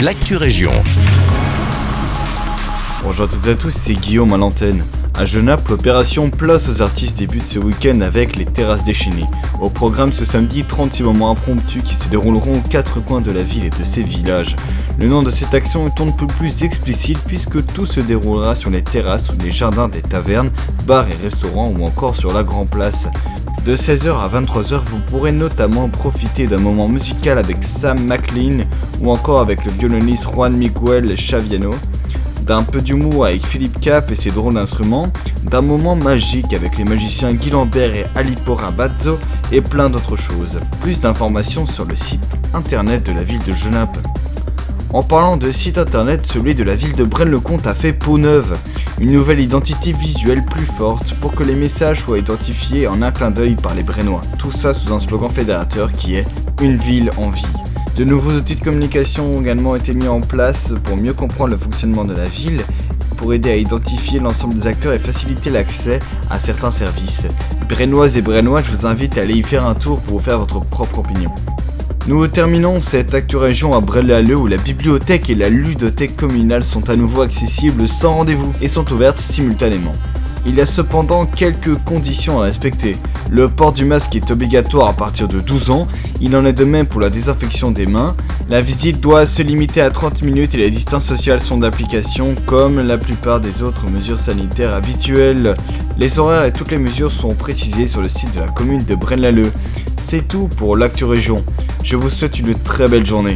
l'actu 0.00 0.36
région. 0.36 0.72
Bonjour 3.02 3.24
à 3.24 3.28
toutes 3.28 3.46
et 3.46 3.50
à 3.50 3.54
tous, 3.54 3.70
c'est 3.70 3.94
Guillaume 3.94 4.32
à 4.32 4.36
l'antenne. 4.36 4.82
À 5.14 5.24
Genappe, 5.24 5.66
l'opération 5.68 6.28
Place 6.28 6.68
aux 6.68 6.82
artistes 6.82 7.18
débute 7.18 7.46
ce 7.46 7.58
week-end 7.58 8.02
avec 8.02 8.36
les 8.36 8.44
terrasses 8.44 8.84
déchaînées. 8.84 9.24
Au 9.60 9.70
programme 9.70 10.12
ce 10.12 10.26
samedi, 10.26 10.64
36 10.64 11.04
moments 11.04 11.30
impromptus 11.30 11.82
qui 11.82 11.94
se 11.94 12.08
dérouleront 12.08 12.58
aux 12.58 12.68
quatre 12.68 13.00
coins 13.00 13.22
de 13.22 13.30
la 13.30 13.40
ville 13.40 13.64
et 13.64 13.70
de 13.70 13.84
ses 13.84 14.02
villages. 14.02 14.54
Le 14.98 15.08
nom 15.08 15.22
de 15.22 15.30
cette 15.30 15.54
action 15.54 15.86
est 15.86 16.00
un 16.00 16.10
peu 16.10 16.26
plus 16.26 16.62
explicite 16.62 17.18
puisque 17.26 17.64
tout 17.72 17.86
se 17.86 18.00
déroulera 18.00 18.54
sur 18.54 18.70
les 18.70 18.82
terrasses 18.82 19.30
ou 19.30 19.38
les 19.42 19.50
jardins 19.50 19.88
des 19.88 20.02
tavernes, 20.02 20.50
bars 20.84 21.06
et 21.08 21.22
restaurants 21.22 21.72
ou 21.74 21.84
encore 21.86 22.16
sur 22.16 22.34
la 22.34 22.42
Grand 22.42 22.66
Place. 22.66 23.08
De 23.66 23.74
16h 23.74 24.16
à 24.20 24.28
23h, 24.28 24.80
vous 24.86 25.00
pourrez 25.00 25.32
notamment 25.32 25.88
profiter 25.88 26.46
d'un 26.46 26.60
moment 26.60 26.86
musical 26.86 27.36
avec 27.36 27.64
Sam 27.64 27.98
McLean 28.06 28.64
ou 29.00 29.10
encore 29.10 29.40
avec 29.40 29.64
le 29.64 29.72
violoniste 29.72 30.30
Juan 30.32 30.56
Miguel 30.56 31.18
Chaviano 31.18 31.72
d'un 32.42 32.62
peu 32.62 32.80
d'humour 32.80 33.26
avec 33.26 33.44
Philippe 33.44 33.80
Cap 33.80 34.08
et 34.12 34.14
ses 34.14 34.30
drôles 34.30 34.54
d'instruments, 34.54 35.08
d'un 35.42 35.62
moment 35.62 35.96
magique 35.96 36.52
avec 36.54 36.78
les 36.78 36.84
magiciens 36.84 37.32
Guy 37.32 37.50
Lambert 37.50 37.92
et 37.96 38.06
Alipora 38.14 38.70
Bazzo 38.70 39.18
et 39.50 39.60
plein 39.60 39.90
d'autres 39.90 40.16
choses. 40.16 40.60
Plus 40.80 41.00
d'informations 41.00 41.66
sur 41.66 41.86
le 41.86 41.96
site 41.96 42.36
internet 42.54 43.04
de 43.04 43.12
la 43.14 43.24
ville 43.24 43.42
de 43.44 43.50
Genappe. 43.50 43.98
En 44.92 45.02
parlant 45.02 45.36
de 45.36 45.50
site 45.50 45.78
internet, 45.78 46.24
celui 46.24 46.54
de 46.54 46.62
la 46.62 46.74
ville 46.74 46.92
de 46.92 47.04
Braine-le-Comte 47.04 47.66
a 47.66 47.74
fait 47.74 47.92
peau 47.92 48.18
neuve, 48.18 48.56
une 49.00 49.12
nouvelle 49.12 49.40
identité 49.40 49.92
visuelle 49.92 50.44
plus 50.44 50.64
forte 50.64 51.12
pour 51.20 51.34
que 51.34 51.42
les 51.42 51.56
messages 51.56 52.02
soient 52.02 52.18
identifiés 52.18 52.86
en 52.86 53.02
un 53.02 53.10
clin 53.10 53.30
d'œil 53.30 53.56
par 53.56 53.74
les 53.74 53.82
Brennois. 53.82 54.20
Tout 54.38 54.52
ça 54.52 54.72
sous 54.72 54.94
un 54.94 55.00
slogan 55.00 55.28
fédérateur 55.28 55.90
qui 55.92 56.14
est 56.14 56.26
Une 56.62 56.76
ville 56.76 57.10
en 57.18 57.28
vie. 57.30 57.44
De 57.98 58.04
nouveaux 58.04 58.30
outils 58.30 58.56
de 58.56 58.64
communication 58.64 59.34
ont 59.34 59.40
également 59.40 59.74
été 59.74 59.92
mis 59.92 60.08
en 60.08 60.20
place 60.20 60.72
pour 60.84 60.96
mieux 60.96 61.12
comprendre 61.14 61.50
le 61.50 61.58
fonctionnement 61.58 62.04
de 62.04 62.14
la 62.14 62.26
ville, 62.26 62.60
pour 63.18 63.34
aider 63.34 63.50
à 63.50 63.56
identifier 63.56 64.20
l'ensemble 64.20 64.54
des 64.54 64.66
acteurs 64.66 64.92
et 64.92 64.98
faciliter 64.98 65.50
l'accès 65.50 65.98
à 66.30 66.38
certains 66.38 66.70
services. 66.70 67.26
Brennoises 67.68 68.16
et 68.16 68.22
Brennois, 68.22 68.62
je 68.62 68.70
vous 68.70 68.86
invite 68.86 69.18
à 69.18 69.22
aller 69.22 69.34
y 69.34 69.42
faire 69.42 69.66
un 69.66 69.74
tour 69.74 70.00
pour 70.00 70.18
vous 70.18 70.24
faire 70.24 70.38
votre 70.38 70.60
propre 70.60 71.00
opinion. 71.00 71.32
Nous 72.08 72.28
terminons 72.28 72.80
cette 72.80 73.14
Actu 73.14 73.36
Région 73.36 73.74
à 73.74 73.80
Braine-l'Alleud 73.80 74.38
où 74.38 74.46
la 74.46 74.58
bibliothèque 74.58 75.28
et 75.28 75.34
la 75.34 75.48
ludothèque 75.48 76.14
communale 76.14 76.62
sont 76.62 76.88
à 76.88 76.94
nouveau 76.94 77.22
accessibles 77.22 77.88
sans 77.88 78.14
rendez-vous 78.14 78.54
et 78.62 78.68
sont 78.68 78.88
ouvertes 78.92 79.18
simultanément. 79.18 79.92
Il 80.46 80.54
y 80.54 80.60
a 80.60 80.66
cependant 80.66 81.26
quelques 81.26 81.74
conditions 81.82 82.40
à 82.40 82.44
respecter. 82.44 82.94
Le 83.28 83.48
port 83.48 83.72
du 83.72 83.84
masque 83.84 84.14
est 84.14 84.30
obligatoire 84.30 84.86
à 84.86 84.92
partir 84.92 85.26
de 85.26 85.40
12 85.40 85.70
ans, 85.70 85.88
il 86.20 86.36
en 86.36 86.46
est 86.46 86.52
de 86.52 86.64
même 86.64 86.86
pour 86.86 87.00
la 87.00 87.10
désinfection 87.10 87.72
des 87.72 87.86
mains. 87.86 88.14
La 88.48 88.60
visite 88.60 89.00
doit 89.00 89.26
se 89.26 89.42
limiter 89.42 89.80
à 89.80 89.90
30 89.90 90.22
minutes 90.22 90.54
et 90.54 90.58
les 90.58 90.70
distances 90.70 91.06
sociales 91.06 91.40
sont 91.40 91.58
d'application 91.58 92.36
comme 92.46 92.78
la 92.78 92.98
plupart 92.98 93.40
des 93.40 93.64
autres 93.64 93.90
mesures 93.90 94.20
sanitaires 94.20 94.74
habituelles. 94.74 95.56
Les 95.98 96.20
horaires 96.20 96.44
et 96.44 96.52
toutes 96.52 96.70
les 96.70 96.78
mesures 96.78 97.10
sont 97.10 97.34
précisées 97.34 97.88
sur 97.88 98.00
le 98.00 98.08
site 98.08 98.32
de 98.36 98.40
la 98.40 98.48
commune 98.48 98.84
de 98.84 98.94
Braine-l'Alleud. 98.94 99.50
C'est 99.98 100.28
tout 100.28 100.48
pour 100.56 100.76
l'actu 100.76 101.04
région. 101.04 101.44
Je 101.86 101.94
vous 101.94 102.10
souhaite 102.10 102.40
une 102.40 102.52
très 102.52 102.88
belle 102.88 103.06
journée. 103.06 103.34